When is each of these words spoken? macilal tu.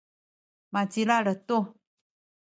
macilal 0.73 1.25
tu. 1.47 1.57